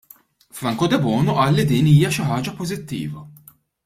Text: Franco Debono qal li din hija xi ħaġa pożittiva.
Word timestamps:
Franco 0.59 0.87
Debono 0.93 1.35
qal 1.39 1.53
li 1.57 1.65
din 1.71 1.89
hija 1.91 2.09
xi 2.15 2.25
ħaġa 2.31 2.55
pożittiva. 2.63 3.27